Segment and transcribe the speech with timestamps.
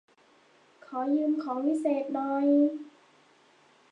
[0.85, 2.47] ขอยืมของวิเศษหน่อย